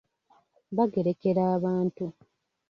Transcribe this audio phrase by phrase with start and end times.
[0.75, 2.03] Bagerekera abantu.